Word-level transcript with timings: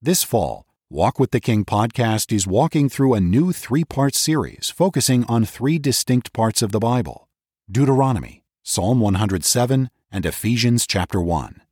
This 0.00 0.22
fall, 0.22 0.64
Walk 0.88 1.18
with 1.18 1.32
the 1.32 1.40
King 1.40 1.64
podcast 1.64 2.32
is 2.32 2.46
walking 2.46 2.88
through 2.88 3.14
a 3.14 3.20
new 3.20 3.52
three 3.52 3.82
part 3.82 4.14
series 4.14 4.70
focusing 4.70 5.24
on 5.24 5.44
three 5.44 5.76
distinct 5.76 6.32
parts 6.32 6.62
of 6.62 6.70
the 6.70 6.78
Bible 6.78 7.28
Deuteronomy, 7.68 8.44
Psalm 8.62 9.00
107, 9.00 9.90
and 10.12 10.24
Ephesians 10.24 10.86
chapter 10.86 11.20
1. 11.20 11.62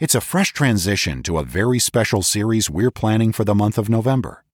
It's 0.00 0.16
a 0.16 0.20
fresh 0.20 0.52
transition 0.52 1.22
to 1.22 1.38
a 1.38 1.44
very 1.44 1.78
special 1.78 2.22
series 2.22 2.68
we're 2.68 2.90
planning 2.90 3.32
for 3.32 3.44
the 3.44 3.54
month 3.54 3.78
of 3.78 3.88
November. 3.88 4.44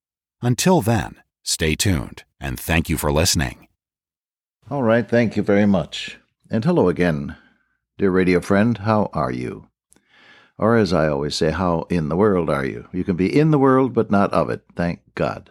Until 0.42 0.82
then, 0.82 1.16
stay 1.42 1.74
tuned 1.74 2.24
and 2.38 2.60
thank 2.60 2.90
you 2.90 2.98
for 2.98 3.10
listening. 3.10 3.66
All 4.70 4.82
right, 4.82 5.08
thank 5.08 5.38
you 5.38 5.42
very 5.42 5.66
much. 5.66 6.18
And 6.50 6.66
hello 6.66 6.90
again, 6.90 7.36
dear 7.96 8.10
radio 8.10 8.40
friend. 8.40 8.76
How 8.76 9.08
are 9.14 9.32
you? 9.32 9.68
Or 10.58 10.76
as 10.76 10.92
I 10.92 11.08
always 11.08 11.34
say, 11.34 11.50
how 11.50 11.86
in 11.88 12.08
the 12.08 12.16
world 12.16 12.48
are 12.50 12.64
you? 12.64 12.88
You 12.92 13.04
can 13.04 13.16
be 13.16 13.38
in 13.38 13.50
the 13.50 13.58
world, 13.58 13.94
but 13.94 14.10
not 14.10 14.32
of 14.32 14.50
it. 14.50 14.62
Thank 14.76 15.00
God. 15.14 15.50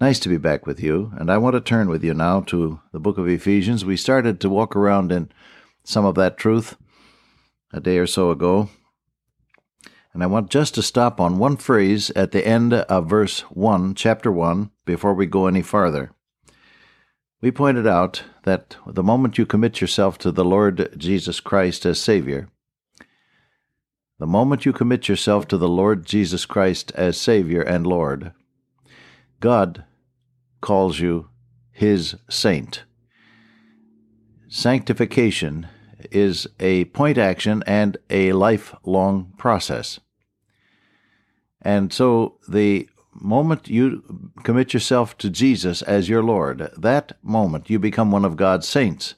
Nice 0.00 0.18
to 0.20 0.28
be 0.28 0.38
back 0.38 0.66
with 0.66 0.80
you, 0.80 1.12
and 1.18 1.30
I 1.30 1.38
want 1.38 1.54
to 1.54 1.60
turn 1.60 1.88
with 1.88 2.02
you 2.02 2.14
now 2.14 2.40
to 2.42 2.80
the 2.92 3.00
book 3.00 3.18
of 3.18 3.28
Ephesians. 3.28 3.84
We 3.84 3.96
started 3.96 4.40
to 4.40 4.48
walk 4.48 4.74
around 4.74 5.12
in 5.12 5.30
some 5.84 6.06
of 6.06 6.14
that 6.14 6.38
truth 6.38 6.76
a 7.72 7.80
day 7.80 7.98
or 7.98 8.06
so 8.06 8.30
ago. 8.30 8.70
And 10.12 10.22
I 10.22 10.26
want 10.26 10.50
just 10.50 10.74
to 10.74 10.82
stop 10.82 11.20
on 11.20 11.38
one 11.38 11.56
phrase 11.56 12.10
at 12.16 12.32
the 12.32 12.46
end 12.46 12.72
of 12.72 13.08
verse 13.08 13.40
1, 13.50 13.94
chapter 13.94 14.32
1, 14.32 14.70
before 14.84 15.14
we 15.14 15.26
go 15.26 15.46
any 15.46 15.62
farther. 15.62 16.12
We 17.40 17.50
pointed 17.50 17.86
out 17.86 18.24
that 18.44 18.76
the 18.86 19.02
moment 19.02 19.38
you 19.38 19.46
commit 19.46 19.80
yourself 19.80 20.18
to 20.18 20.32
the 20.32 20.44
Lord 20.44 20.94
Jesus 20.96 21.40
Christ 21.40 21.86
as 21.86 22.00
Savior, 22.00 22.48
the 24.20 24.26
moment 24.26 24.66
you 24.66 24.72
commit 24.74 25.08
yourself 25.08 25.48
to 25.48 25.56
the 25.56 25.66
Lord 25.66 26.04
Jesus 26.04 26.44
Christ 26.44 26.92
as 26.94 27.18
Savior 27.18 27.62
and 27.62 27.86
Lord, 27.86 28.32
God 29.40 29.84
calls 30.60 31.00
you 31.00 31.30
His 31.72 32.16
saint. 32.28 32.84
Sanctification 34.46 35.68
is 36.10 36.46
a 36.60 36.84
point 36.86 37.16
action 37.16 37.64
and 37.66 37.96
a 38.10 38.34
lifelong 38.34 39.32
process. 39.38 40.00
And 41.62 41.90
so 41.90 42.36
the 42.46 42.90
moment 43.14 43.68
you 43.68 44.30
commit 44.42 44.74
yourself 44.74 45.16
to 45.16 45.30
Jesus 45.30 45.80
as 45.80 46.10
your 46.10 46.22
Lord, 46.22 46.70
that 46.76 47.12
moment 47.22 47.70
you 47.70 47.78
become 47.78 48.10
one 48.10 48.26
of 48.26 48.36
God's 48.36 48.68
saints. 48.68 49.14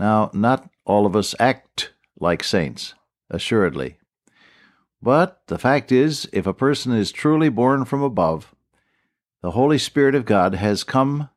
Now, 0.00 0.30
not 0.32 0.70
all 0.86 1.04
of 1.04 1.14
us 1.14 1.34
act 1.38 1.92
like 2.18 2.42
saints, 2.42 2.94
assuredly. 3.30 3.98
But 5.00 5.42
the 5.46 5.58
fact 5.58 5.92
is, 5.92 6.28
if 6.32 6.46
a 6.46 6.54
person 6.54 6.92
is 6.92 7.12
truly 7.12 7.48
born 7.48 7.84
from 7.84 8.02
above, 8.02 8.54
the 9.42 9.52
Holy 9.52 9.78
Spirit 9.78 10.14
of 10.14 10.24
God 10.24 10.54
has 10.54 10.82
come 10.82 11.30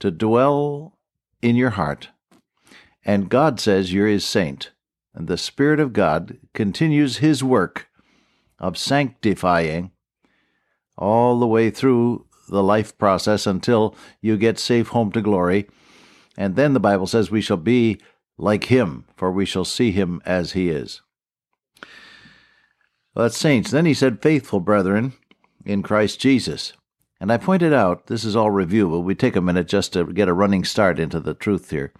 to 0.00 0.10
dwell 0.10 0.98
in 1.42 1.56
your 1.56 1.70
heart 1.70 2.08
and 3.04 3.28
God 3.28 3.60
says 3.60 3.92
you're 3.92 4.08
his 4.08 4.24
saint. 4.24 4.70
And 5.14 5.28
the 5.28 5.38
Spirit 5.38 5.78
of 5.78 5.92
God 5.92 6.38
continues 6.54 7.18
his 7.18 7.44
work 7.44 7.88
of 8.58 8.78
sanctifying 8.78 9.92
all 10.96 11.38
the 11.38 11.46
way 11.46 11.70
through 11.70 12.26
the 12.48 12.62
life 12.62 12.96
process 12.98 13.46
until 13.46 13.94
you 14.20 14.36
get 14.36 14.58
safe 14.58 14.88
home 14.88 15.12
to 15.12 15.20
glory. 15.20 15.68
And 16.36 16.56
then 16.56 16.72
the 16.74 16.80
Bible 16.80 17.06
says 17.06 17.30
we 17.30 17.40
shall 17.40 17.56
be 17.56 18.00
like 18.36 18.64
him, 18.64 19.04
for 19.16 19.30
we 19.30 19.44
shall 19.44 19.64
see 19.64 19.92
him 19.92 20.20
as 20.24 20.52
he 20.52 20.68
is. 20.68 21.00
That's 23.14 23.36
saints. 23.36 23.70
Then 23.70 23.86
he 23.86 23.94
said, 23.94 24.22
faithful 24.22 24.60
brethren 24.60 25.12
in 25.64 25.82
Christ 25.82 26.20
Jesus. 26.20 26.72
And 27.20 27.32
I 27.32 27.36
pointed 27.36 27.72
out, 27.72 28.08
this 28.08 28.24
is 28.24 28.34
all 28.34 28.50
review, 28.50 28.88
but 28.90 29.00
we 29.00 29.14
take 29.14 29.36
a 29.36 29.40
minute 29.40 29.68
just 29.68 29.92
to 29.92 30.04
get 30.04 30.28
a 30.28 30.34
running 30.34 30.64
start 30.64 30.98
into 30.98 31.20
the 31.20 31.34
truth 31.34 31.70
here. 31.70 31.92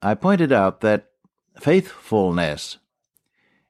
I 0.00 0.14
pointed 0.14 0.52
out 0.52 0.80
that 0.80 1.10
faithfulness 1.58 2.78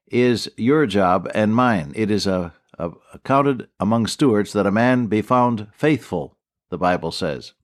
is 0.07 0.51
your 0.57 0.87
job 0.87 1.31
and 1.35 1.55
mine. 1.55 1.93
It 1.97 2.11
is 2.11 2.27
a, 2.27 2.53
a, 2.79 2.91
accounted 3.15 3.69
among 3.81 4.07
stewards 4.07 4.53
that 4.53 4.67
a 4.67 4.71
man 4.71 5.07
be 5.07 5.23
found 5.23 5.69
faithful, 5.73 6.37
the 6.71 6.79
Bible 6.79 7.11
says. 7.11 7.55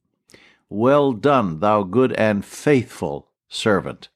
Well 0.71 1.13
done, 1.13 1.61
thou 1.61 1.83
good 1.83 2.13
and 2.15 2.45
faithful 2.45 3.29
servant, 3.49 4.09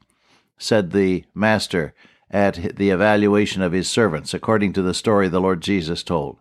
said 0.56 0.90
the 0.90 1.24
master 1.34 1.94
at 2.30 2.76
the 2.76 2.90
evaluation 2.90 3.62
of 3.62 3.72
his 3.72 3.88
servants, 3.88 4.34
according 4.34 4.72
to 4.74 4.82
the 4.82 4.94
story 4.94 5.28
the 5.28 5.40
Lord 5.40 5.60
Jesus 5.60 6.02
told. 6.02 6.38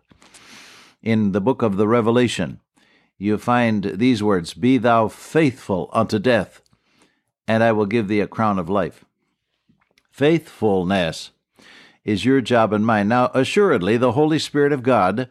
In 1.02 1.32
the 1.32 1.40
book 1.40 1.62
of 1.62 1.76
the 1.76 1.88
Revelation, 1.88 2.60
you 3.16 3.38
find 3.38 3.84
these 3.94 4.22
words 4.22 4.54
Be 4.54 4.78
thou 4.78 5.08
faithful 5.08 5.88
unto 5.92 6.18
death, 6.18 6.60
and 7.46 7.62
I 7.62 7.72
will 7.72 7.86
give 7.86 8.08
thee 8.08 8.20
a 8.20 8.26
crown 8.26 8.58
of 8.58 8.68
life. 8.68 9.04
Faithfulness 10.10 11.30
is 12.04 12.24
your 12.24 12.40
job 12.40 12.72
and 12.72 12.84
mine. 12.84 13.08
Now, 13.08 13.30
assuredly, 13.34 13.96
the 13.96 14.12
Holy 14.12 14.38
Spirit 14.38 14.72
of 14.72 14.82
God 14.82 15.28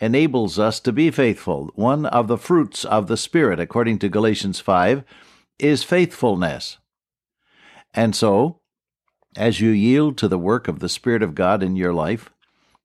enables 0.00 0.58
us 0.58 0.80
to 0.80 0.92
be 0.92 1.10
faithful. 1.10 1.70
One 1.74 2.06
of 2.06 2.28
the 2.28 2.38
fruits 2.38 2.84
of 2.84 3.08
the 3.08 3.16
Spirit, 3.16 3.60
according 3.60 3.98
to 4.00 4.08
Galatians 4.08 4.60
5, 4.60 5.04
is 5.58 5.82
faithfulness. 5.82 6.78
And 7.94 8.14
so, 8.14 8.60
as 9.38 9.60
you 9.60 9.70
yield 9.70 10.18
to 10.18 10.26
the 10.26 10.38
work 10.38 10.66
of 10.66 10.80
the 10.80 10.88
Spirit 10.88 11.22
of 11.22 11.36
God 11.36 11.62
in 11.62 11.76
your 11.76 11.94
life, 11.94 12.28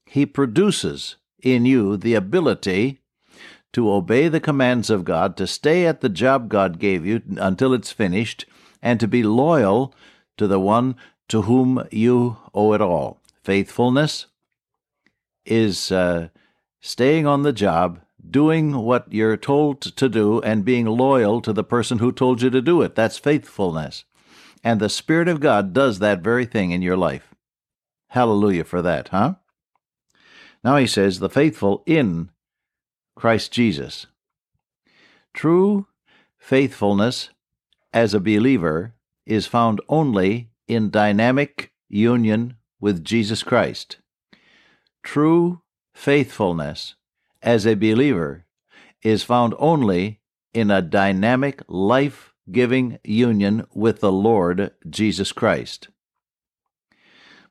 He 0.06 0.26
produces 0.26 1.16
in 1.42 1.66
you 1.66 1.98
the 1.98 2.14
ability 2.14 3.00
to 3.74 3.92
obey 3.92 4.28
the 4.28 4.40
commands 4.40 4.92
of 4.92 5.04
God, 5.04 5.36
to 5.38 5.48
stay 5.48 5.88
at 5.88 6.02
the 6.02 6.10
job 6.10 6.48
God 6.48 6.78
gave 6.78 7.06
you 7.06 7.24
until 7.38 7.74
it's 7.74 7.92
finished, 7.92 8.46
and 8.84 9.00
to 9.00 9.08
be 9.08 9.24
loyal 9.24 9.96
to 10.38 10.46
the 10.46 10.60
one 10.60 10.96
to 11.28 11.42
whom 11.44 11.84
you 11.92 12.38
owe 12.54 12.74
it 12.74 12.82
all. 12.82 13.20
Faithfulness 13.44 14.28
is 15.46 15.92
uh, 15.92 16.30
staying 16.80 17.26
on 17.26 17.42
the 17.42 17.52
job, 17.52 18.00
doing 18.30 18.78
what 18.78 19.12
you're 19.12 19.38
told 19.38 19.82
to 19.82 20.08
do, 20.08 20.40
and 20.42 20.64
being 20.64 20.86
loyal 20.86 21.42
to 21.42 21.52
the 21.52 21.64
person 21.64 21.98
who 21.98 22.12
told 22.12 22.44
you 22.44 22.52
to 22.52 22.62
do 22.62 22.84
it. 22.84 22.94
That's 22.94 23.18
faithfulness. 23.18 24.06
And 24.64 24.80
the 24.80 24.90
Spirit 24.90 25.28
of 25.28 25.40
God 25.40 25.74
does 25.74 26.00
that 26.00 26.22
very 26.22 26.46
thing 26.46 26.72
in 26.72 26.82
your 26.82 26.98
life. 26.98 27.36
Hallelujah 28.10 28.64
for 28.64 28.82
that, 28.82 29.10
huh? 29.10 29.36
Now 30.64 30.78
he 30.78 30.88
says, 30.88 31.20
the 31.20 31.30
faithful 31.30 31.84
in 31.86 32.30
Christ 33.16 33.52
Jesus. 33.52 34.08
True 35.34 35.88
faithfulness 36.38 37.30
as 37.94 38.14
a 38.14 38.20
believer 38.20 38.94
is 39.26 39.48
found 39.48 39.82
only 39.90 40.50
in 40.68 40.90
dynamic 40.90 41.72
union 41.90 42.56
with 42.80 43.04
Jesus 43.04 43.44
Christ. 43.44 43.98
True 45.04 45.62
faithfulness 45.94 46.96
as 47.42 47.66
a 47.66 47.76
believer 47.76 48.46
is 49.02 49.24
found 49.24 49.54
only 49.60 50.22
in 50.54 50.72
a 50.72 50.82
dynamic, 50.82 51.62
life 51.68 52.33
giving 52.52 53.00
union 53.04 53.66
with 53.74 54.00
the 54.00 54.12
Lord 54.12 54.72
Jesus 54.90 55.32
Christ. 55.32 55.88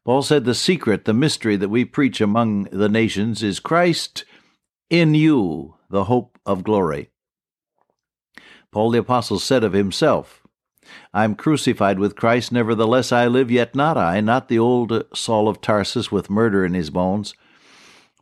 Paul 0.04 0.22
said 0.22 0.44
the 0.44 0.54
secret, 0.54 1.04
the 1.04 1.14
mystery 1.14 1.56
that 1.56 1.68
we 1.68 1.84
preach 1.84 2.20
among 2.20 2.64
the 2.64 2.88
nations 2.88 3.42
is 3.42 3.60
Christ 3.60 4.24
in 4.90 5.14
you, 5.14 5.76
the 5.88 6.04
hope 6.04 6.38
of 6.44 6.64
glory. 6.64 7.10
Paul 8.72 8.90
the 8.90 8.98
Apostle 8.98 9.38
said 9.38 9.62
of 9.62 9.74
himself, 9.74 10.42
I 11.14 11.24
am 11.24 11.36
crucified 11.36 11.98
with 11.98 12.16
Christ, 12.16 12.50
nevertheless 12.50 13.12
I 13.12 13.28
live, 13.28 13.50
yet 13.50 13.74
not 13.74 13.96
I, 13.96 14.20
not 14.20 14.48
the 14.48 14.58
old 14.58 15.04
Saul 15.14 15.48
of 15.48 15.60
Tarsus 15.60 16.10
with 16.10 16.30
murder 16.30 16.64
in 16.64 16.74
his 16.74 16.90
bones, 16.90 17.34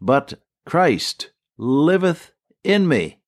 but 0.00 0.35
Christ 0.67 1.31
liveth 1.56 2.33
in 2.62 2.87
me. 2.87 3.19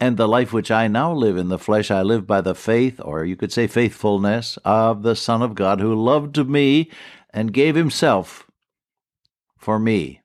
And 0.00 0.16
the 0.16 0.28
life 0.28 0.52
which 0.52 0.70
I 0.70 0.86
now 0.86 1.12
live 1.12 1.36
in 1.36 1.48
the 1.48 1.58
flesh, 1.58 1.90
I 1.90 2.02
live 2.02 2.26
by 2.26 2.40
the 2.40 2.54
faith, 2.54 3.00
or 3.02 3.24
you 3.24 3.34
could 3.34 3.52
say 3.52 3.66
faithfulness, 3.66 4.56
of 4.64 5.02
the 5.02 5.16
Son 5.16 5.42
of 5.42 5.56
God, 5.56 5.80
who 5.80 5.94
loved 5.94 6.48
me 6.48 6.90
and 7.30 7.52
gave 7.52 7.74
himself 7.74 8.48
for 9.56 9.78
me. 9.78 10.22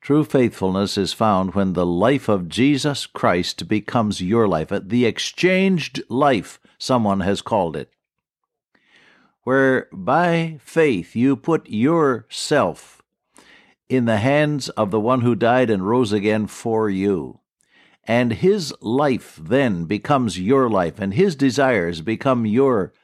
True 0.00 0.24
faithfulness 0.24 0.96
is 0.96 1.12
found 1.12 1.54
when 1.54 1.72
the 1.72 1.86
life 1.86 2.28
of 2.28 2.48
Jesus 2.48 3.06
Christ 3.06 3.66
becomes 3.66 4.22
your 4.22 4.46
life, 4.46 4.70
the 4.70 5.06
exchanged 5.06 6.02
life, 6.08 6.60
someone 6.78 7.20
has 7.20 7.42
called 7.42 7.76
it, 7.76 7.90
where 9.42 9.88
by 9.92 10.58
faith 10.62 11.16
you 11.16 11.34
put 11.34 11.68
yourself 11.68 13.02
in 13.88 14.04
the 14.04 14.18
hands 14.18 14.68
of 14.70 14.90
the 14.90 15.00
one 15.00 15.22
who 15.22 15.34
died 15.34 15.70
and 15.70 15.86
rose 15.86 16.12
again 16.12 16.46
for 16.46 16.88
you. 16.88 17.40
And 18.08 18.32
his 18.32 18.74
life 18.80 19.38
then 19.40 19.84
becomes 19.84 20.40
your 20.40 20.70
life, 20.70 20.98
and 20.98 21.12
his 21.12 21.36
desires 21.36 22.00
become 22.00 22.46
your 22.46 22.94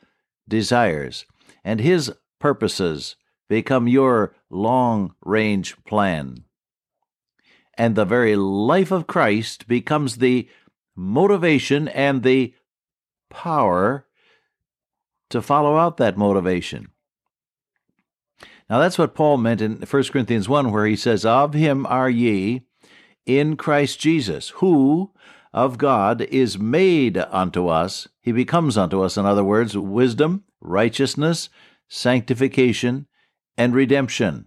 desires, 0.48 1.26
and 1.62 1.78
his 1.78 2.10
purposes 2.40 3.16
become 3.46 3.86
your 3.86 4.34
long 4.48 5.14
range 5.22 5.76
plan. 5.84 6.44
And 7.76 7.94
the 7.94 8.06
very 8.06 8.34
life 8.34 8.90
of 8.90 9.06
Christ 9.06 9.68
becomes 9.68 10.16
the 10.16 10.48
motivation 10.96 11.86
and 11.88 12.22
the 12.22 12.54
power 13.28 14.06
to 15.28 15.42
follow 15.42 15.76
out 15.76 15.98
that 15.98 16.16
motivation. 16.16 16.88
Now, 18.70 18.78
that's 18.78 18.96
what 18.96 19.14
Paul 19.14 19.36
meant 19.36 19.60
in 19.60 19.82
1 19.82 20.04
Corinthians 20.04 20.48
1, 20.48 20.72
where 20.72 20.86
he 20.86 20.96
says, 20.96 21.26
Of 21.26 21.52
him 21.52 21.84
are 21.84 22.08
ye 22.08 22.62
in 23.26 23.56
Christ 23.56 24.00
Jesus, 24.00 24.50
who 24.50 25.10
of 25.52 25.78
God 25.78 26.22
is 26.22 26.58
made 26.58 27.16
unto 27.16 27.68
us. 27.68 28.08
He 28.20 28.32
becomes 28.32 28.76
unto 28.76 29.02
us, 29.02 29.16
in 29.16 29.24
other 29.24 29.44
words, 29.44 29.76
wisdom, 29.78 30.44
righteousness, 30.60 31.48
sanctification, 31.88 33.06
and 33.56 33.74
redemption. 33.74 34.46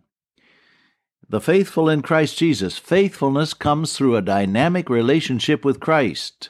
The 1.30 1.42
faithful 1.42 1.90
in 1.90 2.02
Christ 2.02 2.38
Jesus, 2.38 2.78
faithfulness 2.78 3.54
comes 3.54 3.94
through 3.96 4.16
a 4.16 4.22
dynamic 4.22 4.90
relationship 4.90 5.64
with 5.64 5.80
Christ. 5.80 6.50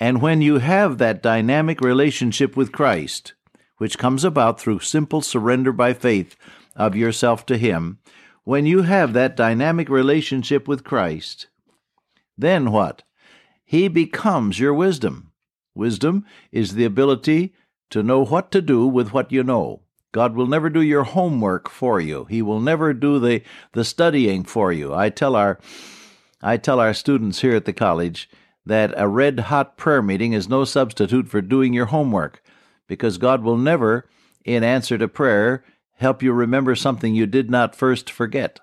And 0.00 0.20
when 0.20 0.42
you 0.42 0.58
have 0.58 0.98
that 0.98 1.22
dynamic 1.22 1.80
relationship 1.80 2.56
with 2.56 2.72
Christ, 2.72 3.34
which 3.78 3.98
comes 3.98 4.24
about 4.24 4.60
through 4.60 4.80
simple 4.80 5.20
surrender 5.20 5.72
by 5.72 5.94
faith 5.94 6.36
of 6.76 6.96
yourself 6.96 7.46
to 7.46 7.56
Him, 7.56 7.98
when 8.44 8.66
you 8.66 8.82
have 8.82 9.12
that 9.12 9.36
dynamic 9.36 9.88
relationship 9.88 10.68
with 10.68 10.84
Christ, 10.84 11.48
then 12.36 12.70
what? 12.70 13.02
He 13.64 13.88
becomes 13.88 14.60
your 14.60 14.74
wisdom. 14.74 15.32
Wisdom 15.74 16.24
is 16.52 16.74
the 16.74 16.84
ability 16.84 17.54
to 17.90 18.02
know 18.02 18.24
what 18.24 18.50
to 18.52 18.62
do 18.62 18.86
with 18.86 19.12
what 19.12 19.32
you 19.32 19.42
know. 19.42 19.80
God 20.12 20.36
will 20.36 20.46
never 20.46 20.70
do 20.70 20.82
your 20.82 21.02
homework 21.02 21.68
for 21.68 22.00
you. 22.00 22.26
He 22.26 22.40
will 22.40 22.60
never 22.60 22.92
do 22.92 23.18
the, 23.18 23.42
the 23.72 23.84
studying 23.84 24.44
for 24.44 24.72
you. 24.72 24.94
I 24.94 25.10
tell 25.10 25.34
our 25.34 25.58
I 26.40 26.58
tell 26.58 26.78
our 26.78 26.92
students 26.92 27.40
here 27.40 27.56
at 27.56 27.64
the 27.64 27.72
college 27.72 28.28
that 28.66 28.92
a 28.96 29.08
red 29.08 29.40
hot 29.40 29.78
prayer 29.78 30.02
meeting 30.02 30.34
is 30.34 30.46
no 30.46 30.64
substitute 30.64 31.26
for 31.26 31.40
doing 31.40 31.72
your 31.72 31.86
homework 31.86 32.42
because 32.86 33.16
God 33.16 33.42
will 33.42 33.56
never, 33.56 34.06
in 34.44 34.62
answer 34.62 34.98
to 34.98 35.08
prayer, 35.08 35.64
help 35.96 36.22
you 36.22 36.32
remember 36.32 36.74
something 36.74 37.14
you 37.14 37.26
did 37.26 37.50
not 37.50 37.76
first 37.76 38.10
forget. 38.10 38.60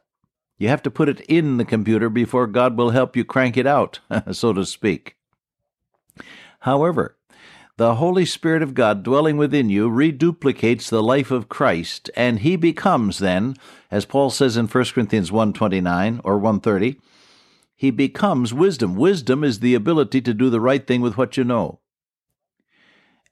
You 0.58 0.68
have 0.68 0.84
to 0.84 0.92
put 0.92 1.10
it 1.10 1.22
in 1.22 1.58
the 1.58 1.66
computer 1.66 2.10
before 2.10 2.46
God 2.48 2.78
will 2.78 2.92
help 2.92 3.16
you 3.16 3.26
crank 3.26 3.58
it 3.58 3.66
out, 3.66 4.00
so 4.32 4.54
to 4.54 4.66
speak. 4.66 5.16
However, 6.60 7.18
the 7.78 7.96
Holy 7.96 8.26
Spirit 8.26 8.62
of 8.62 8.76
God 8.76 9.02
dwelling 9.02 9.38
within 9.38 9.70
you 9.70 9.90
reduplicates 9.90 10.88
the 10.88 11.02
life 11.02 11.32
of 11.32 11.50
Christ, 11.50 12.12
and 12.16 12.40
he 12.40 12.56
becomes 12.56 13.18
then, 13.18 13.56
as 13.90 14.06
Paul 14.06 14.30
says 14.30 14.56
in 14.56 14.68
1 14.68 14.86
Corinthians 14.94 15.32
129 15.32 16.22
or 16.24 16.38
130, 16.38 17.00
he 17.76 17.90
becomes 17.90 18.54
wisdom. 18.54 18.96
Wisdom 18.96 19.44
is 19.44 19.62
the 19.62 19.74
ability 19.74 20.22
to 20.22 20.36
do 20.36 20.52
the 20.52 20.62
right 20.62 20.86
thing 20.86 21.02
with 21.02 21.18
what 21.18 21.38
you 21.38 21.44
know. 21.44 21.80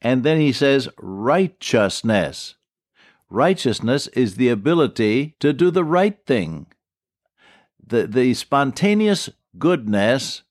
And 0.02 0.24
then 0.24 0.40
he 0.40 0.52
says 0.52 0.90
righteousness. 0.98 2.56
Righteousness 3.30 4.08
is 4.08 4.36
the 4.36 4.50
ability 4.50 5.36
to 5.40 5.54
do 5.54 5.72
the 5.72 5.84
right 5.84 6.18
thing. 6.26 6.68
The, 7.86 8.08
the 8.08 8.34
spontaneous 8.34 9.30
goodness 9.58 10.44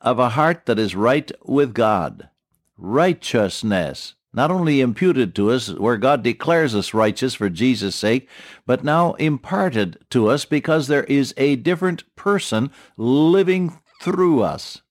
of 0.00 0.18
a 0.18 0.30
heart 0.30 0.66
that 0.66 0.78
is 0.78 0.94
right 0.94 1.30
with 1.44 1.74
God. 1.74 2.28
Righteousness 2.76 4.14
not 4.32 4.50
only 4.50 4.80
imputed 4.80 5.34
to 5.34 5.50
us, 5.50 5.68
where 5.68 5.96
God 5.96 6.22
declares 6.22 6.74
us 6.74 6.94
righteous 6.94 7.34
for 7.34 7.48
Jesus' 7.48 7.96
sake, 7.96 8.28
but 8.66 8.84
now 8.84 9.14
imparted 9.14 9.98
to 10.10 10.28
us 10.28 10.44
because 10.44 10.86
there 10.86 11.04
is 11.04 11.34
a 11.36 11.56
different 11.56 12.04
person 12.14 12.70
living 12.96 13.78
through 14.00 14.42
us. 14.42 14.82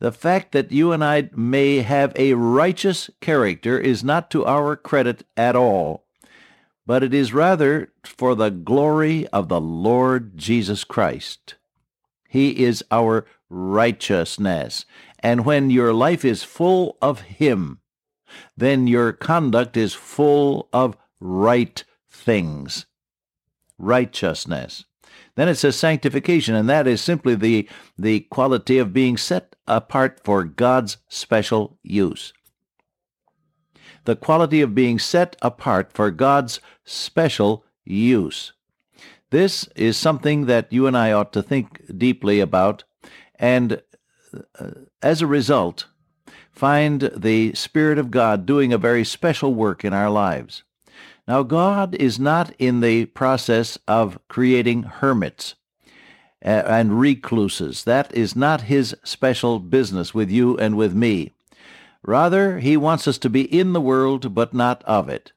The 0.00 0.12
fact 0.12 0.52
that 0.52 0.72
you 0.72 0.92
and 0.92 1.04
I 1.04 1.28
may 1.36 1.82
have 1.82 2.14
a 2.16 2.32
righteous 2.32 3.10
character 3.20 3.78
is 3.78 4.02
not 4.02 4.30
to 4.30 4.46
our 4.46 4.74
credit 4.74 5.24
at 5.36 5.54
all, 5.54 6.06
but 6.86 7.02
it 7.02 7.12
is 7.12 7.34
rather 7.34 7.92
for 8.02 8.34
the 8.34 8.50
glory 8.50 9.26
of 9.28 9.48
the 9.48 9.60
Lord 9.60 10.38
Jesus 10.38 10.84
Christ. 10.84 11.56
He 12.28 12.64
is 12.64 12.82
our 12.90 13.26
righteousness. 13.50 14.86
And 15.18 15.44
when 15.44 15.68
your 15.68 15.92
life 15.92 16.24
is 16.24 16.42
full 16.42 16.96
of 17.02 17.20
Him, 17.20 17.80
then 18.56 18.86
your 18.86 19.12
conduct 19.12 19.76
is 19.76 19.92
full 19.92 20.70
of 20.72 20.96
right 21.20 21.84
things. 22.08 22.86
Righteousness. 23.78 24.86
Then 25.34 25.48
it 25.48 25.56
says 25.56 25.76
sanctification, 25.76 26.54
and 26.54 26.68
that 26.68 26.86
is 26.86 27.02
simply 27.02 27.34
the, 27.34 27.68
the 27.98 28.20
quality 28.20 28.78
of 28.78 28.92
being 28.92 29.16
set 29.16 29.56
apart 29.70 30.20
for 30.24 30.44
God's 30.44 30.98
special 31.08 31.78
use. 31.82 32.32
The 34.04 34.16
quality 34.16 34.60
of 34.60 34.74
being 34.74 34.98
set 34.98 35.36
apart 35.40 35.92
for 35.92 36.10
God's 36.10 36.60
special 36.84 37.64
use. 37.84 38.52
This 39.30 39.68
is 39.76 39.96
something 39.96 40.46
that 40.46 40.72
you 40.72 40.86
and 40.88 40.96
I 40.96 41.12
ought 41.12 41.32
to 41.34 41.42
think 41.42 41.96
deeply 41.96 42.40
about, 42.40 42.82
and 43.36 43.80
uh, 44.58 44.70
as 45.00 45.22
a 45.22 45.26
result, 45.26 45.86
find 46.50 47.10
the 47.16 47.54
Spirit 47.54 47.98
of 47.98 48.10
God 48.10 48.44
doing 48.44 48.72
a 48.72 48.78
very 48.78 49.04
special 49.04 49.54
work 49.54 49.84
in 49.84 49.92
our 49.92 50.10
lives. 50.10 50.64
Now, 51.28 51.44
God 51.44 51.94
is 51.94 52.18
not 52.18 52.52
in 52.58 52.80
the 52.80 53.06
process 53.06 53.78
of 53.86 54.18
creating 54.26 54.82
hermits 54.82 55.54
and 56.42 56.98
recluses. 56.98 57.84
That 57.84 58.14
is 58.14 58.34
not 58.34 58.62
his 58.62 58.96
special 59.04 59.58
business 59.58 60.14
with 60.14 60.30
you 60.30 60.56
and 60.56 60.76
with 60.76 60.94
me. 60.94 61.32
Rather, 62.02 62.58
he 62.60 62.76
wants 62.76 63.06
us 63.06 63.18
to 63.18 63.28
be 63.28 63.42
in 63.42 63.72
the 63.72 63.80
world, 63.80 64.34
but 64.34 64.54
not 64.54 64.82
of 64.84 65.08
it. 65.08 65.32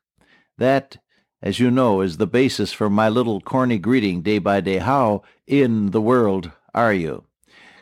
That, 0.57 0.97
as 1.41 1.59
you 1.59 1.69
know, 1.69 2.01
is 2.01 2.17
the 2.17 2.27
basis 2.27 2.71
for 2.71 2.89
my 2.89 3.09
little 3.09 3.41
corny 3.41 3.77
greeting 3.77 4.21
day 4.21 4.39
by 4.39 4.61
day. 4.61 4.77
How 4.77 5.23
in 5.45 5.91
the 5.91 6.01
world 6.01 6.51
are 6.73 6.93
you? 6.93 7.25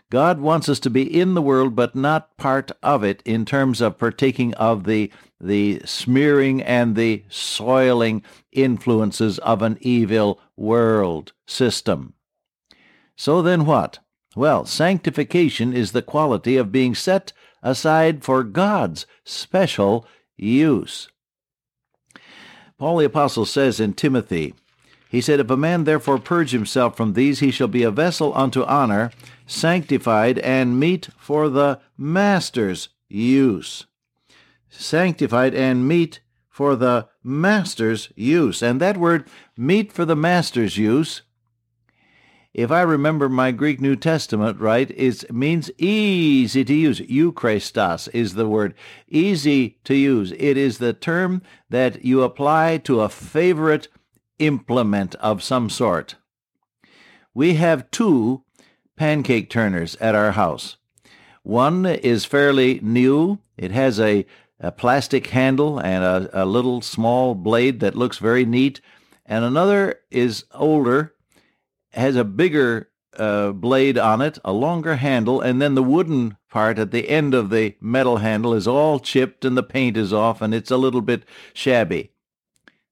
God 0.10 0.42
wants 0.42 0.68
us 0.68 0.80
to 0.82 0.90
be 0.90 1.04
in 1.04 1.36
the 1.36 1.42
world, 1.42 1.74
but 1.74 1.96
not 1.96 2.36
part 2.36 2.72
of 2.84 3.04
it 3.04 3.22
in 3.24 3.46
terms 3.46 3.80
of 3.80 3.98
partaking 3.98 4.54
of 4.56 4.84
the, 4.84 5.10
the 5.40 5.82
smearing 5.86 6.62
and 6.62 6.98
the 6.98 7.24
soiling 7.30 8.22
influences 8.52 9.40
of 9.40 9.62
an 9.62 9.78
evil 9.80 10.40
world 10.58 11.32
system. 11.46 12.14
So 13.22 13.44
then 13.44 13.68
what? 13.68 14.00
Well, 14.36 14.66
sanctification 14.66 15.74
is 15.74 15.92
the 15.92 16.02
quality 16.02 16.58
of 16.58 16.72
being 16.72 16.96
set 16.96 17.34
aside 17.62 18.24
for 18.24 18.44
God's 18.44 19.06
special 19.24 20.08
use. 20.38 21.08
Paul 22.80 22.98
the 22.98 23.06
Apostle 23.06 23.46
says 23.46 23.80
in 23.80 23.94
Timothy, 23.94 24.56
he 25.08 25.22
said, 25.22 25.40
If 25.40 25.52
a 25.52 25.56
man 25.56 25.84
therefore 25.84 26.18
purge 26.18 26.50
himself 26.50 26.98
from 26.98 27.14
these, 27.14 27.42
he 27.42 27.52
shall 27.52 27.68
be 27.68 27.84
a 27.84 27.92
vessel 27.92 28.34
unto 28.36 28.64
honor, 28.64 29.12
sanctified 29.46 30.40
and 30.40 30.80
meet 30.80 31.10
for 31.16 31.48
the 31.48 31.80
master's 31.96 32.90
use. 33.08 33.86
Sanctified 34.68 35.54
and 35.54 35.88
meet 35.88 36.22
for 36.50 36.76
the 36.76 37.08
master's 37.24 38.10
use. 38.16 38.64
And 38.64 38.82
that 38.82 38.98
word, 38.98 39.28
meet 39.56 39.92
for 39.92 40.06
the 40.06 40.16
master's 40.16 40.80
use, 40.80 41.22
if 42.54 42.70
I 42.70 42.82
remember 42.82 43.30
my 43.30 43.52
Greek 43.52 43.80
New 43.80 43.96
Testament 43.96 44.60
right, 44.60 44.92
it 44.92 45.32
means 45.34 45.72
easy 45.78 46.66
to 46.66 46.74
use. 46.74 47.00
Euchrestos 47.00 48.10
is 48.14 48.34
the 48.34 48.48
word. 48.48 48.74
Easy 49.08 49.78
to 49.86 49.96
use. 49.96 50.34
It 50.34 50.58
is 50.58 50.78
the 50.78 50.94
term 50.94 51.42
that 51.70 52.04
you 52.04 52.24
apply 52.24 52.78
to 52.80 53.02
a 53.02 53.10
favorite 53.10 53.88
implement 54.40 55.16
of 55.16 55.42
some 55.42 55.70
sort. 55.70 56.16
We 57.34 57.54
have 57.54 57.90
two 57.92 58.44
pancake 58.98 59.50
turners 59.50 59.96
at 60.02 60.16
our 60.16 60.34
house. 60.34 60.76
One 61.44 61.86
is 61.86 62.26
fairly 62.26 62.80
new. 62.84 63.40
It 63.58 63.72
has 63.72 64.00
a, 64.00 64.26
a 64.60 64.72
plastic 64.74 65.28
handle 65.28 65.80
and 65.80 66.04
a, 66.04 66.44
a 66.44 66.46
little 66.46 66.82
small 66.82 67.34
blade 67.34 67.80
that 67.80 67.96
looks 67.96 68.18
very 68.18 68.46
neat. 68.46 68.82
And 69.26 69.46
another 69.46 70.02
is 70.12 70.44
older, 70.54 71.16
has 71.94 72.16
a 72.16 72.24
bigger 72.24 72.90
uh, 73.18 73.52
blade 73.52 73.98
on 73.98 74.22
it, 74.22 74.40
a 74.44 74.54
longer 74.54 74.96
handle, 74.96 75.42
and 75.42 75.62
then 75.62 75.76
the 75.76 75.84
wooden 75.84 76.38
part 76.50 76.80
at 76.80 76.92
the 76.92 77.10
end 77.10 77.34
of 77.34 77.50
the 77.50 77.76
metal 77.82 78.18
handle 78.18 78.54
is 78.54 78.68
all 78.68 79.00
chipped 79.00 79.46
and 79.46 79.58
the 79.58 79.64
paint 79.64 79.98
is 79.98 80.14
off 80.14 80.42
and 80.42 80.54
it's 80.54 80.72
a 80.72 80.78
little 80.78 81.02
bit 81.02 81.24
shabby. 81.54 82.12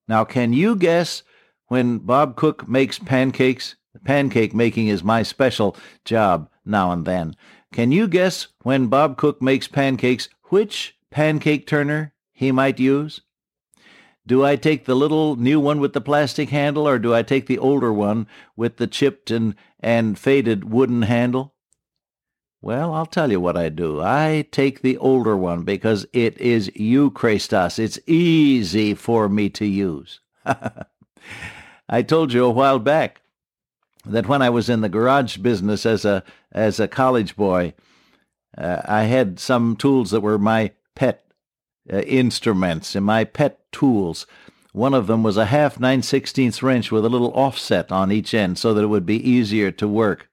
Now, 0.08 0.24
can 0.26 0.54
you 0.54 0.76
guess 0.76 1.24
when 1.70 2.00
Bob 2.00 2.36
Cook 2.36 2.68
makes 2.68 3.00
pancakes. 3.00 3.76
Pancake 4.04 4.54
making 4.54 4.88
is 4.88 5.04
my 5.04 5.24
special 5.24 5.76
job 6.04 6.50
now 6.66 6.92
and 6.92 7.06
then. 7.06 7.36
Can 7.72 7.92
you 7.92 8.08
guess 8.08 8.48
when 8.64 8.88
Bob 8.88 9.18
Cook 9.18 9.42
makes 9.42 9.68
pancakes 9.68 10.30
which 10.46 10.98
pancake 11.10 11.66
turner 11.66 12.14
he 12.32 12.52
might 12.52 12.80
use? 12.80 13.22
Do 14.30 14.46
I 14.46 14.58
take 14.58 14.86
the 14.86 14.94
little 14.94 15.38
new 15.38 15.60
one 15.60 15.80
with 15.80 15.94
the 15.94 16.02
plastic 16.02 16.50
handle, 16.52 16.88
or 16.88 17.00
do 17.00 17.16
I 17.16 17.24
take 17.24 17.48
the 17.48 17.58
older 17.58 17.92
one 17.92 18.28
with 18.56 18.78
the 18.78 18.86
chipped 18.86 19.32
and, 19.32 19.56
and 19.80 20.20
faded 20.20 20.72
wooden 20.72 21.02
handle? 21.02 21.56
Well, 22.62 22.94
I'll 22.94 23.08
tell 23.08 23.32
you 23.32 23.40
what 23.40 23.58
I 23.58 23.70
do. 23.70 24.00
I 24.00 24.46
take 24.52 24.84
the 24.84 24.98
older 24.98 25.36
one 25.36 25.64
because 25.64 26.06
it 26.14 26.38
is 26.38 26.70
Euchrestos. 26.76 27.80
It's 27.80 27.98
easy 28.06 28.94
for 28.94 29.30
me 29.30 29.50
to 29.50 29.66
use. 29.66 30.20
I 31.90 32.04
told 32.04 32.32
you 32.32 32.46
a 32.46 32.52
while 32.52 32.78
back 32.78 33.22
that 34.06 34.28
when 34.28 34.44
I 34.44 34.52
was 34.52 34.70
in 34.70 34.82
the 34.82 34.90
garage 34.90 35.38
business 35.38 35.88
as 35.88 36.06
a 36.06 36.24
as 36.52 36.80
a 36.80 36.88
college 36.88 37.36
boy, 37.36 37.74
uh, 38.56 38.84
I 38.86 39.06
had 39.06 39.40
some 39.40 39.76
tools 39.76 40.12
that 40.12 40.22
were 40.22 40.38
my 40.38 40.74
pet 40.94 41.29
uh, 41.92 42.00
instruments 42.00 42.96
and 42.96 43.06
my 43.06 43.24
pet 43.24 43.60
tools. 43.72 44.26
One 44.72 44.94
of 44.94 45.08
them 45.08 45.24
was 45.24 45.38
a 45.38 45.46
half 45.46 45.80
9 45.80 46.02
16th 46.02 46.62
wrench 46.62 46.92
with 46.92 47.06
a 47.06 47.10
little 47.10 47.32
offset 47.34 47.92
on 47.92 48.12
each 48.12 48.34
end 48.34 48.58
so 48.58 48.74
that 48.74 48.84
it 48.84 48.88
would 48.88 49.06
be 49.06 49.30
easier 49.30 49.72
to 49.72 49.88
work. 49.88 50.30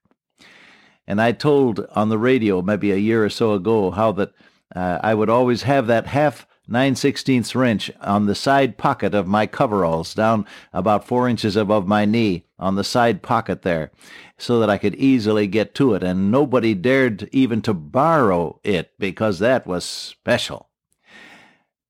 And 1.07 1.21
I 1.21 1.33
told 1.33 1.87
on 1.95 2.09
the 2.09 2.19
radio 2.19 2.63
maybe 2.63 2.91
a 2.91 2.97
year 2.97 3.25
or 3.25 3.31
so 3.31 3.55
ago 3.55 3.91
how 3.91 4.13
that 4.13 4.33
uh, 4.75 4.99
I 5.03 5.15
would 5.15 5.31
always 5.31 5.63
have 5.63 5.87
that 5.87 6.09
half 6.09 6.47
9 6.69 6.97
16 6.97 7.45
wrench 7.55 7.91
on 8.01 8.27
the 8.27 8.35
side 8.35 8.77
pocket 8.77 9.15
of 9.15 9.29
my 9.29 9.47
coveralls, 9.47 10.15
down 10.15 10.45
about 10.73 11.07
four 11.07 11.29
inches 11.29 11.55
above 11.55 11.87
my 11.87 12.05
knee, 12.05 12.45
on 12.59 12.75
the 12.75 12.83
side 12.83 13.23
pocket 13.23 13.63
there, 13.63 13.93
so 14.37 14.59
that 14.59 14.69
I 14.69 14.79
could 14.79 14.97
easily 14.97 15.47
get 15.47 15.75
to 15.77 15.95
it, 15.95 16.03
and 16.03 16.31
nobody 16.31 16.75
dared 16.75 17.29
even 17.31 17.63
to 17.63 17.75
borrow 17.75 18.59
it 18.65 18.93
because 18.99 19.39
that 19.39 19.67
was 19.67 19.85
special. 19.85 20.69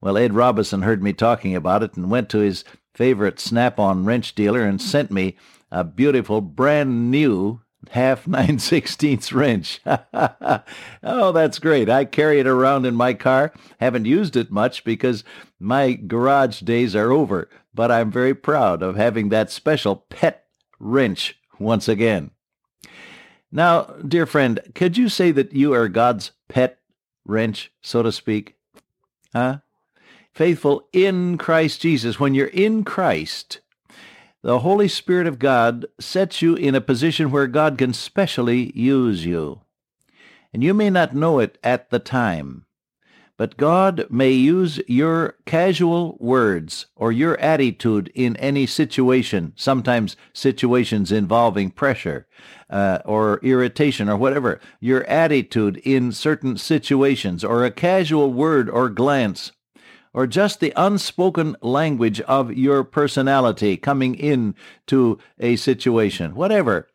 Well, 0.06 0.18
Ed 0.18 0.34
Robison 0.34 0.82
heard 0.82 1.02
me 1.02 1.12
talking 1.12 1.56
about 1.56 1.82
it 1.82 1.96
and 1.96 2.08
went 2.08 2.28
to 2.28 2.38
his 2.38 2.62
favorite 2.94 3.40
snap-on 3.40 4.04
wrench 4.04 4.36
dealer 4.36 4.60
and 4.60 4.80
sent 4.80 5.10
me 5.10 5.36
a 5.68 5.82
beautiful 5.82 6.40
brand 6.40 7.10
new 7.10 7.62
half 7.90 8.24
nine 8.28 8.60
sixteenths 8.60 9.32
wrench. 9.32 9.80
oh, 11.02 11.32
that's 11.32 11.58
great. 11.58 11.90
I 11.90 12.04
carry 12.04 12.38
it 12.38 12.46
around 12.46 12.86
in 12.86 12.94
my 12.94 13.14
car. 13.14 13.52
Haven't 13.80 14.04
used 14.04 14.36
it 14.36 14.48
much 14.48 14.84
because 14.84 15.24
my 15.58 15.94
garage 15.94 16.60
days 16.60 16.94
are 16.94 17.10
over, 17.10 17.50
but 17.74 17.90
I'm 17.90 18.12
very 18.12 18.32
proud 18.32 18.84
of 18.84 18.94
having 18.94 19.30
that 19.30 19.50
special 19.50 19.96
pet 20.08 20.44
wrench 20.78 21.36
once 21.58 21.88
again. 21.88 22.30
Now, 23.50 23.96
dear 24.06 24.24
friend, 24.24 24.60
could 24.72 24.96
you 24.96 25.08
say 25.08 25.32
that 25.32 25.52
you 25.52 25.74
are 25.74 25.88
God's 25.88 26.30
pet 26.46 26.78
wrench, 27.24 27.72
so 27.82 28.04
to 28.04 28.12
speak? 28.12 28.54
Huh? 29.32 29.58
Faithful 30.36 30.86
in 30.92 31.38
Christ 31.38 31.80
Jesus. 31.80 32.20
When 32.20 32.34
you're 32.34 32.48
in 32.48 32.84
Christ, 32.84 33.60
the 34.42 34.58
Holy 34.58 34.86
Spirit 34.86 35.26
of 35.26 35.38
God 35.38 35.86
sets 35.98 36.42
you 36.42 36.54
in 36.54 36.74
a 36.74 36.80
position 36.82 37.30
where 37.30 37.46
God 37.46 37.78
can 37.78 37.94
specially 37.94 38.70
use 38.78 39.24
you. 39.24 39.62
And 40.52 40.62
you 40.62 40.74
may 40.74 40.90
not 40.90 41.16
know 41.16 41.38
it 41.38 41.56
at 41.64 41.88
the 41.88 41.98
time, 41.98 42.66
but 43.38 43.56
God 43.56 44.04
may 44.10 44.30
use 44.30 44.78
your 44.86 45.36
casual 45.46 46.18
words 46.20 46.84
or 46.96 47.10
your 47.10 47.40
attitude 47.40 48.12
in 48.14 48.36
any 48.36 48.66
situation, 48.66 49.54
sometimes 49.56 50.18
situations 50.34 51.10
involving 51.10 51.70
pressure 51.70 52.26
uh, 52.68 52.98
or 53.06 53.40
irritation 53.42 54.10
or 54.10 54.18
whatever, 54.18 54.60
your 54.80 55.02
attitude 55.04 55.78
in 55.78 56.12
certain 56.12 56.58
situations 56.58 57.42
or 57.42 57.64
a 57.64 57.70
casual 57.70 58.34
word 58.34 58.68
or 58.68 58.90
glance 58.90 59.52
or 60.16 60.26
just 60.26 60.60
the 60.60 60.72
unspoken 60.76 61.54
language 61.60 62.22
of 62.22 62.50
your 62.50 62.82
personality 62.82 63.76
coming 63.76 64.14
in 64.14 64.54
to 64.86 65.18
a 65.38 65.54
situation, 65.56 66.34
whatever. 66.34 66.88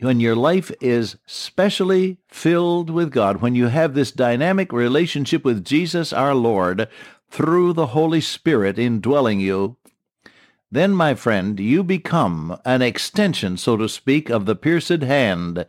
When 0.00 0.18
your 0.18 0.34
life 0.34 0.72
is 0.80 1.18
specially 1.24 2.18
filled 2.26 2.90
with 2.90 3.12
God, 3.12 3.40
when 3.40 3.54
you 3.54 3.68
have 3.68 3.94
this 3.94 4.10
dynamic 4.10 4.72
relationship 4.72 5.44
with 5.44 5.64
Jesus 5.64 6.12
our 6.12 6.34
Lord 6.34 6.88
through 7.30 7.74
the 7.74 7.86
Holy 7.88 8.20
Spirit 8.20 8.76
indwelling 8.76 9.38
you, 9.38 9.76
then, 10.72 10.92
my 10.92 11.14
friend, 11.14 11.60
you 11.60 11.84
become 11.84 12.58
an 12.64 12.82
extension, 12.82 13.56
so 13.56 13.76
to 13.76 13.88
speak, 13.88 14.30
of 14.30 14.46
the 14.46 14.56
pierced 14.56 15.02
hand, 15.02 15.64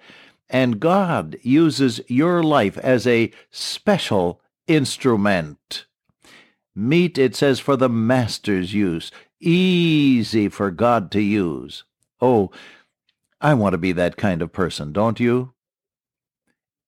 and 0.50 0.80
God 0.80 1.38
uses 1.44 2.02
your 2.08 2.42
life 2.42 2.80
as 2.80 3.06
a 3.06 3.32
special 3.52 4.42
instrument. 4.68 5.86
Meet, 6.76 7.18
it 7.18 7.36
says, 7.36 7.60
for 7.60 7.76
the 7.76 7.90
master's 7.90 8.74
use. 8.74 9.12
Easy 9.40 10.50
for 10.50 10.72
God 10.72 11.12
to 11.12 11.22
use. 11.22 11.84
Oh, 12.22 12.52
I 13.40 13.54
want 13.56 13.74
to 13.74 13.78
be 13.78 13.92
that 13.94 14.18
kind 14.18 14.42
of 14.42 14.54
person, 14.54 14.94
don't 14.94 15.20
you? 15.20 15.54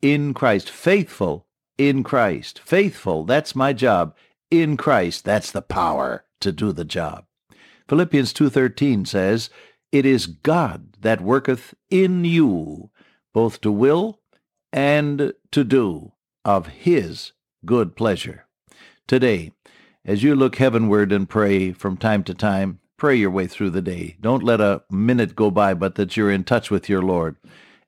In 0.02 0.34
Christ. 0.34 0.70
Faithful 0.70 1.48
in 1.78 2.04
Christ. 2.04 2.60
Faithful, 2.60 3.24
that's 3.24 3.56
my 3.56 3.74
job. 3.74 4.16
In 4.52 4.78
Christ, 4.78 5.26
that's 5.26 5.52
the 5.52 5.62
power 5.62 6.26
to 6.42 6.52
do 6.52 6.72
the 6.72 6.86
job. 6.86 7.26
Philippians 7.88 8.34
2.13 8.34 9.08
says, 9.08 9.50
It 9.92 10.06
is 10.06 10.28
God 10.28 10.96
that 11.02 11.22
worketh 11.22 11.74
in 11.90 12.24
you, 12.24 12.92
both 13.34 13.62
to 13.62 13.72
will 13.72 14.20
and 14.72 15.34
to 15.52 15.64
do 15.64 16.14
of 16.46 16.68
his 16.68 17.32
good 17.66 17.96
pleasure. 17.96 18.46
Today, 19.08 19.52
as 20.06 20.24
you 20.24 20.36
look 20.36 20.58
heavenward 20.58 21.12
and 21.12 21.30
pray 21.30 21.72
from 21.72 21.98
time 21.98 22.24
to 22.26 22.34
time, 22.34 22.80
pray 22.98 23.16
your 23.16 23.32
way 23.32 23.48
through 23.48 23.70
the 23.70 23.82
day. 23.82 24.18
Don't 24.20 24.44
let 24.44 24.60
a 24.60 24.84
minute 24.90 25.36
go 25.36 25.50
by 25.50 25.74
but 25.74 25.96
that 25.96 26.18
you're 26.18 26.32
in 26.32 26.44
touch 26.44 26.70
with 26.70 26.90
your 26.90 27.02
Lord. 27.02 27.38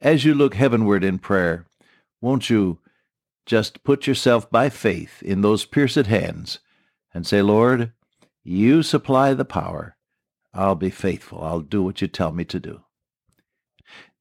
As 0.01 0.23
you 0.23 0.33
look 0.33 0.55
heavenward 0.55 1.03
in 1.03 1.19
prayer, 1.19 1.65
won't 2.21 2.49
you 2.49 2.79
just 3.45 3.83
put 3.83 4.07
yourself 4.07 4.49
by 4.49 4.69
faith 4.69 5.21
in 5.21 5.41
those 5.41 5.65
pierced 5.65 6.07
hands 6.07 6.59
and 7.13 7.27
say, 7.27 7.41
Lord, 7.41 7.91
you 8.43 8.81
supply 8.81 9.33
the 9.33 9.45
power. 9.45 9.97
I'll 10.53 10.75
be 10.75 10.89
faithful. 10.89 11.43
I'll 11.43 11.59
do 11.59 11.83
what 11.83 12.01
you 12.01 12.07
tell 12.07 12.31
me 12.31 12.45
to 12.45 12.59
do. 12.59 12.81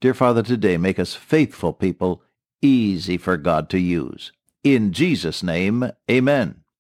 Dear 0.00 0.14
Father, 0.14 0.42
today 0.42 0.76
make 0.76 0.98
us 0.98 1.14
faithful 1.14 1.72
people, 1.72 2.22
easy 2.60 3.16
for 3.16 3.36
God 3.36 3.70
to 3.70 3.78
use. 3.78 4.32
In 4.62 4.92
Jesus' 4.92 5.42
name, 5.42 5.90
amen. 6.10 6.63